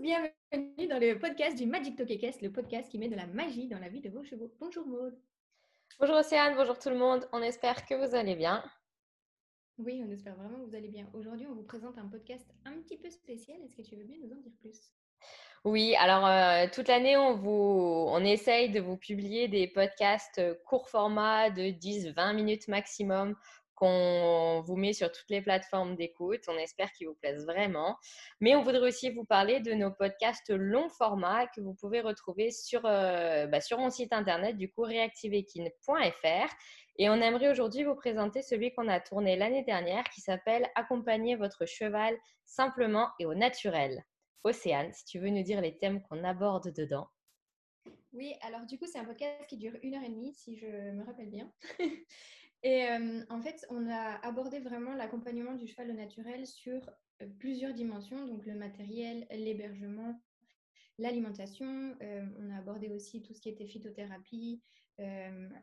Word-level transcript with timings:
bienvenue 0.00 0.86
dans 0.88 0.98
le 0.98 1.18
podcast 1.18 1.58
du 1.58 1.66
Magic 1.66 1.94
Tokekest, 1.94 2.40
le 2.40 2.50
podcast 2.50 2.90
qui 2.90 2.98
met 2.98 3.08
de 3.08 3.16
la 3.16 3.26
magie 3.26 3.68
dans 3.68 3.78
la 3.78 3.90
vie 3.90 4.00
de 4.00 4.08
vos 4.08 4.24
chevaux. 4.24 4.50
Bonjour 4.58 4.86
Maud. 4.86 5.14
Bonjour 5.98 6.16
Océane, 6.16 6.54
bonjour 6.56 6.78
tout 6.78 6.88
le 6.88 6.96
monde. 6.96 7.28
On 7.32 7.42
espère 7.42 7.84
que 7.84 7.94
vous 7.94 8.14
allez 8.14 8.34
bien. 8.34 8.64
Oui, 9.76 10.02
on 10.02 10.10
espère 10.10 10.36
vraiment 10.36 10.58
que 10.58 10.70
vous 10.70 10.74
allez 10.74 10.88
bien. 10.88 11.06
Aujourd'hui, 11.12 11.46
on 11.46 11.54
vous 11.54 11.64
présente 11.64 11.98
un 11.98 12.08
podcast 12.08 12.46
un 12.64 12.80
petit 12.80 12.96
peu 12.96 13.10
spécial. 13.10 13.58
Est-ce 13.62 13.76
que 13.76 13.82
tu 13.82 13.94
veux 13.94 14.04
bien 14.04 14.16
nous 14.22 14.32
en 14.32 14.40
dire 14.40 14.52
plus? 14.62 14.90
Oui, 15.64 15.94
alors 15.96 16.26
euh, 16.26 16.66
toute 16.72 16.88
l'année, 16.88 17.18
on, 17.18 17.34
vous, 17.34 18.06
on 18.08 18.24
essaye 18.24 18.70
de 18.70 18.80
vous 18.80 18.96
publier 18.96 19.48
des 19.48 19.68
podcasts 19.68 20.38
euh, 20.38 20.54
court 20.64 20.88
format 20.88 21.50
de 21.50 21.64
10-20 21.64 22.34
minutes 22.34 22.68
maximum 22.68 23.36
qu'on 23.80 24.60
vous 24.60 24.76
met 24.76 24.92
sur 24.92 25.10
toutes 25.10 25.30
les 25.30 25.40
plateformes 25.40 25.96
d'écoute. 25.96 26.42
On 26.48 26.56
espère 26.58 26.92
qu'ils 26.92 27.08
vous 27.08 27.14
plaisent 27.14 27.46
vraiment. 27.46 27.96
Mais 28.40 28.54
on 28.54 28.62
voudrait 28.62 28.86
aussi 28.86 29.10
vous 29.10 29.24
parler 29.24 29.60
de 29.60 29.72
nos 29.72 29.90
podcasts 29.90 30.50
long 30.50 30.90
format 30.90 31.46
que 31.46 31.62
vous 31.62 31.74
pouvez 31.74 32.02
retrouver 32.02 32.50
sur, 32.50 32.82
euh, 32.84 33.46
bah, 33.46 33.62
sur 33.62 33.78
mon 33.78 33.90
site 33.90 34.12
internet, 34.12 34.58
du 34.58 34.70
coup, 34.70 34.82
reactiveequine.fr. 34.82 36.54
Et 36.98 37.08
on 37.08 37.14
aimerait 37.14 37.50
aujourd'hui 37.50 37.84
vous 37.84 37.94
présenter 37.94 38.42
celui 38.42 38.74
qu'on 38.74 38.86
a 38.86 39.00
tourné 39.00 39.36
l'année 39.36 39.64
dernière 39.64 40.04
qui 40.10 40.20
s'appelle 40.20 40.68
Accompagner 40.74 41.36
votre 41.36 41.64
cheval 41.64 42.14
simplement 42.44 43.08
et 43.18 43.24
au 43.24 43.34
naturel. 43.34 44.04
Océane, 44.44 44.92
si 44.92 45.06
tu 45.06 45.18
veux 45.18 45.30
nous 45.30 45.42
dire 45.42 45.62
les 45.62 45.78
thèmes 45.78 46.02
qu'on 46.02 46.22
aborde 46.24 46.72
dedans. 46.74 47.08
Oui, 48.12 48.34
alors 48.42 48.66
du 48.66 48.78
coup, 48.78 48.86
c'est 48.86 48.98
un 48.98 49.04
podcast 49.04 49.46
qui 49.48 49.56
dure 49.56 49.72
une 49.82 49.94
heure 49.94 50.02
et 50.02 50.10
demie, 50.10 50.34
si 50.34 50.56
je 50.58 50.66
me 50.66 51.04
rappelle 51.04 51.30
bien. 51.30 51.50
Et 52.62 52.88
euh, 52.88 53.24
en 53.30 53.40
fait, 53.40 53.66
on 53.70 53.88
a 53.88 54.18
abordé 54.26 54.58
vraiment 54.58 54.94
l'accompagnement 54.94 55.54
du 55.54 55.66
cheval 55.66 55.90
au 55.90 55.94
naturel 55.94 56.46
sur 56.46 56.90
euh, 57.22 57.26
plusieurs 57.38 57.72
dimensions, 57.72 58.26
donc 58.26 58.44
le 58.44 58.54
matériel, 58.54 59.26
l'hébergement, 59.30 60.20
l'alimentation. 60.98 61.96
Euh, 62.02 62.26
on 62.38 62.50
a 62.50 62.58
abordé 62.58 62.90
aussi 62.90 63.22
tout 63.22 63.32
ce 63.32 63.40
qui 63.40 63.48
était 63.48 63.66
phytothérapie, 63.66 64.62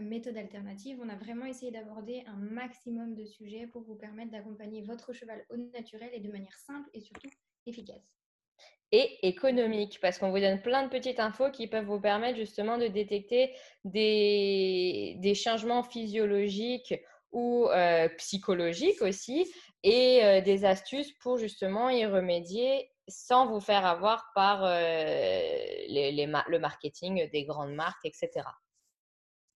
méthode 0.00 0.36
alternative. 0.36 1.00
On 1.02 1.08
a 1.08 1.16
vraiment 1.16 1.44
essayé 1.44 1.72
d'aborder 1.72 2.22
un 2.26 2.36
maximum 2.36 3.16
de 3.16 3.24
sujets 3.24 3.66
pour 3.66 3.82
vous 3.82 3.96
permettre 3.96 4.30
d'accompagner 4.30 4.82
votre 4.82 5.12
cheval 5.12 5.44
au 5.50 5.56
naturel 5.56 6.10
et 6.12 6.20
de 6.20 6.30
manière 6.30 6.56
simple 6.56 6.88
et 6.94 7.00
surtout 7.00 7.30
efficace 7.66 8.23
économique, 9.22 9.98
parce 10.00 10.18
qu'on 10.18 10.30
vous 10.30 10.40
donne 10.40 10.60
plein 10.60 10.82
de 10.84 10.88
petites 10.88 11.20
infos 11.20 11.50
qui 11.50 11.66
peuvent 11.66 11.86
vous 11.86 12.00
permettre 12.00 12.36
justement 12.36 12.78
de 12.78 12.86
détecter 12.86 13.54
des, 13.84 15.16
des 15.18 15.34
changements 15.34 15.82
physiologiques 15.82 16.94
ou 17.32 17.66
euh, 17.66 18.08
psychologiques 18.18 19.02
aussi, 19.02 19.52
et 19.82 20.24
euh, 20.24 20.40
des 20.40 20.64
astuces 20.64 21.12
pour 21.12 21.36
justement 21.36 21.90
y 21.90 22.06
remédier 22.06 22.90
sans 23.08 23.46
vous 23.46 23.60
faire 23.60 23.84
avoir 23.84 24.30
par 24.34 24.64
euh, 24.64 24.78
les, 25.88 26.12
les, 26.12 26.26
le 26.26 26.58
marketing 26.58 27.28
des 27.30 27.44
grandes 27.44 27.74
marques, 27.74 28.04
etc. 28.04 28.30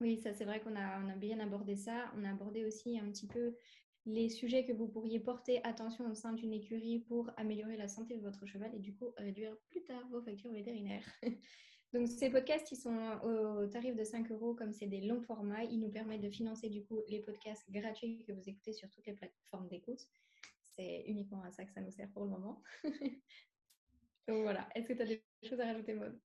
Oui, 0.00 0.20
ça 0.22 0.32
c'est 0.32 0.44
vrai 0.44 0.60
qu'on 0.60 0.76
a, 0.76 1.00
on 1.04 1.08
a 1.08 1.16
bien 1.16 1.40
abordé 1.40 1.76
ça. 1.76 2.10
On 2.16 2.24
a 2.24 2.30
abordé 2.30 2.64
aussi 2.64 2.98
un 2.98 3.10
petit 3.10 3.26
peu 3.26 3.54
les 4.08 4.30
sujets 4.30 4.64
que 4.64 4.72
vous 4.72 4.88
pourriez 4.88 5.20
porter 5.20 5.62
attention 5.64 6.10
au 6.10 6.14
sein 6.14 6.32
d'une 6.32 6.54
écurie 6.54 7.00
pour 7.00 7.30
améliorer 7.36 7.76
la 7.76 7.88
santé 7.88 8.16
de 8.16 8.22
votre 8.22 8.46
cheval 8.46 8.74
et 8.74 8.78
du 8.78 8.94
coup 8.94 9.12
réduire 9.18 9.54
plus 9.68 9.84
tard 9.84 10.02
vos 10.10 10.22
factures 10.22 10.50
vétérinaires. 10.50 11.04
Donc 11.92 12.08
ces 12.08 12.30
podcasts, 12.30 12.72
ils 12.72 12.76
sont 12.76 12.96
au 13.22 13.66
tarif 13.66 13.94
de 13.94 14.04
5 14.04 14.30
euros 14.30 14.54
comme 14.54 14.72
c'est 14.72 14.86
des 14.86 15.02
longs 15.02 15.20
formats. 15.20 15.64
Ils 15.64 15.78
nous 15.78 15.90
permettent 15.90 16.22
de 16.22 16.30
financer 16.30 16.70
du 16.70 16.84
coup 16.84 17.00
les 17.08 17.20
podcasts 17.20 17.70
gratuits 17.70 18.24
que 18.26 18.32
vous 18.32 18.48
écoutez 18.48 18.72
sur 18.72 18.88
toutes 18.90 19.06
les 19.06 19.14
plateformes 19.14 19.68
d'écoute. 19.68 20.00
C'est 20.62 21.04
uniquement 21.06 21.42
à 21.42 21.50
ça 21.50 21.64
que 21.64 21.72
ça 21.72 21.80
nous 21.82 21.90
sert 21.90 22.10
pour 22.12 22.24
le 22.24 22.30
moment. 22.30 22.62
Donc 24.28 24.42
voilà, 24.42 24.68
est-ce 24.74 24.88
que 24.88 24.94
tu 24.94 25.02
as 25.02 25.06
des 25.06 25.22
choses 25.42 25.60
à 25.60 25.66
rajouter, 25.66 25.94
Maud 25.94 26.18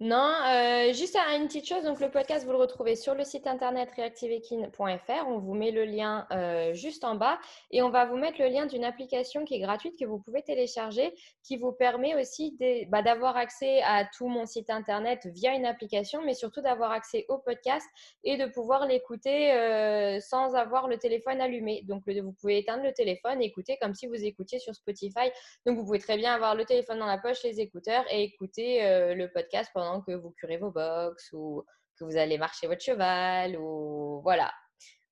non, 0.00 0.32
euh, 0.48 0.92
juste 0.92 1.16
une 1.16 1.46
petite 1.46 1.68
chose. 1.68 1.84
Donc, 1.84 2.00
le 2.00 2.10
podcast, 2.10 2.44
vous 2.44 2.50
le 2.50 2.58
retrouvez 2.58 2.96
sur 2.96 3.14
le 3.14 3.22
site 3.22 3.46
internet 3.46 3.88
reactiveekin.fr. 3.96 5.28
On 5.28 5.38
vous 5.38 5.54
met 5.54 5.70
le 5.70 5.84
lien 5.84 6.26
euh, 6.32 6.74
juste 6.74 7.04
en 7.04 7.14
bas 7.14 7.38
et 7.70 7.80
on 7.80 7.90
va 7.90 8.04
vous 8.04 8.16
mettre 8.16 8.40
le 8.40 8.48
lien 8.48 8.66
d'une 8.66 8.84
application 8.84 9.44
qui 9.44 9.54
est 9.54 9.60
gratuite 9.60 9.96
que 9.96 10.04
vous 10.04 10.18
pouvez 10.18 10.42
télécharger 10.42 11.14
qui 11.44 11.58
vous 11.58 11.70
permet 11.70 12.16
aussi 12.16 12.56
bah, 12.88 13.02
d'avoir 13.02 13.36
accès 13.36 13.82
à 13.82 14.04
tout 14.04 14.26
mon 14.26 14.46
site 14.46 14.68
internet 14.68 15.26
via 15.26 15.54
une 15.54 15.64
application, 15.64 16.22
mais 16.22 16.34
surtout 16.34 16.60
d'avoir 16.60 16.90
accès 16.90 17.24
au 17.28 17.38
podcast 17.38 17.86
et 18.24 18.36
de 18.36 18.46
pouvoir 18.46 18.86
l'écouter 18.86 19.52
euh, 19.52 20.18
sans 20.18 20.56
avoir 20.56 20.88
le 20.88 20.98
téléphone 20.98 21.40
allumé. 21.40 21.82
Donc, 21.84 22.02
vous 22.08 22.32
pouvez 22.32 22.58
éteindre 22.58 22.82
le 22.82 22.92
téléphone 22.92 23.40
écouter 23.40 23.78
comme 23.80 23.94
si 23.94 24.08
vous 24.08 24.24
écoutiez 24.24 24.58
sur 24.58 24.74
Spotify. 24.74 25.30
Donc, 25.66 25.78
vous 25.78 25.84
pouvez 25.84 26.00
très 26.00 26.16
bien 26.16 26.34
avoir 26.34 26.56
le 26.56 26.64
téléphone 26.64 26.98
dans 26.98 27.06
la 27.06 27.18
poche, 27.18 27.44
les 27.44 27.60
écouteurs 27.60 28.04
et 28.10 28.24
écouter 28.24 28.80
le 29.14 29.28
podcast 29.28 29.63
pendant 29.72 30.02
que 30.02 30.12
vous 30.12 30.34
curez 30.38 30.56
vos 30.56 30.70
box 30.70 31.32
ou 31.32 31.64
que 31.98 32.04
vous 32.04 32.16
allez 32.16 32.38
marcher 32.38 32.66
votre 32.66 32.82
cheval 32.82 33.56
ou 33.56 34.20
voilà. 34.22 34.52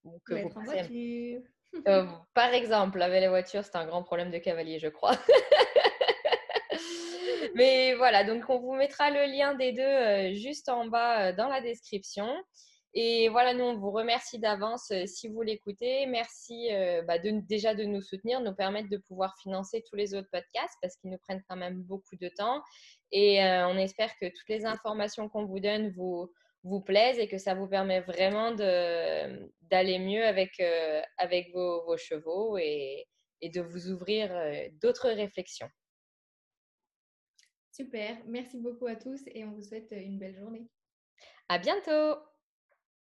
Ou 0.04 0.20
que 0.26 0.34
vous 0.34 0.52
en 0.56 0.64
voiture. 0.64 1.40
Euh, 1.88 2.06
par 2.34 2.52
exemple, 2.52 2.98
laver 2.98 3.20
les 3.20 3.28
voitures, 3.28 3.64
c'est 3.64 3.76
un 3.76 3.86
grand 3.86 4.02
problème 4.02 4.30
de 4.30 4.38
cavalier, 4.38 4.78
je 4.78 4.88
crois. 4.88 5.16
Mais 7.54 7.94
voilà, 7.94 8.24
donc 8.24 8.44
on 8.48 8.58
vous 8.58 8.74
mettra 8.74 9.10
le 9.10 9.24
lien 9.24 9.54
des 9.54 9.72
deux 9.72 9.82
euh, 9.82 10.34
juste 10.34 10.69
en 10.69 10.86
bas 10.86 11.28
euh, 11.28 11.32
dans 11.32 11.48
la 11.48 11.60
description. 11.60 12.28
Et 12.94 13.28
voilà, 13.30 13.54
nous, 13.54 13.64
on 13.64 13.78
vous 13.78 13.91
remercie 13.91 14.38
d'avance 14.38 14.92
si 15.06 15.28
vous 15.28 15.41
l'écoutez. 15.41 16.04
Merci 16.06 16.69
bah, 17.06 17.19
de, 17.19 17.41
déjà 17.47 17.75
de 17.75 17.84
nous 17.84 18.03
soutenir, 18.03 18.41
nous 18.41 18.54
permettre 18.54 18.91
de 18.91 18.98
pouvoir 18.98 19.34
financer 19.42 19.82
tous 19.88 19.97
les 19.97 20.14
autres 20.14 20.28
podcasts 20.30 20.76
parce 20.82 20.97
qu'ils 20.97 21.10
nous 21.10 21.19
prennent 21.19 21.42
quand 21.48 21.56
même 21.56 21.82
beaucoup 21.82 22.16
de 22.16 22.28
temps. 22.28 22.62
Et 23.12 23.44
euh, 23.44 23.69
on 23.69 23.76
espère 23.76 24.16
que 24.19 24.26
toutes 24.26 24.48
les 24.48 24.64
informations 24.64 25.28
qu'on 25.28 25.44
vous 25.44 25.60
donne 25.60 25.91
vous, 25.91 26.32
vous 26.64 26.81
plaisent 26.81 27.19
et 27.19 27.28
que 27.28 27.38
ça 27.38 27.54
vous 27.54 27.69
permet 27.69 28.00
vraiment 28.00 28.52
d'aller 28.52 29.98
mieux 29.98 30.25
avec, 30.25 30.58
euh, 30.60 31.02
avec 31.19 31.52
vos, 31.52 31.84
vos 31.84 31.98
chevaux 31.98 32.56
et, 32.56 33.06
et, 33.42 33.50
de 33.50 33.60
vous 33.60 33.91
ouvrir 33.91 34.34
euh, 34.34 34.69
d'autres 34.81 35.10
réflexions. 35.10 35.69
Super, 37.70 38.16
merci 38.26 38.58
beaucoup 38.58 38.86
à 38.86 38.97
tous 38.97 39.20
et 39.26 39.44
on 39.44 39.52
vous 39.52 39.62
souhaite 39.62 39.92
une 39.92 40.19
belle 40.19 40.36
journée. 40.36 40.66
À 41.48 41.58
bientôt! 41.58 42.31